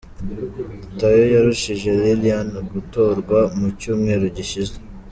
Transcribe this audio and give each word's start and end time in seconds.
Tayo 0.97 1.23
yarushije 1.35 1.87
Lilian 2.01 2.49
gutorwa 2.73 3.39
mu 3.57 3.67
cyumweru 3.79 4.25
gishize. 4.39 4.75